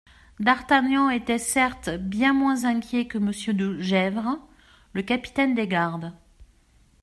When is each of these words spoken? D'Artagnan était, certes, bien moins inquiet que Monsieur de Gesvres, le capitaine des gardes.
D'Artagnan 0.39 1.11
était, 1.11 1.37
certes, 1.37 1.89
bien 1.91 2.33
moins 2.33 2.65
inquiet 2.65 3.07
que 3.07 3.19
Monsieur 3.19 3.53
de 3.53 3.77
Gesvres, 3.79 4.39
le 4.93 5.03
capitaine 5.03 5.53
des 5.53 5.67
gardes. 5.67 6.11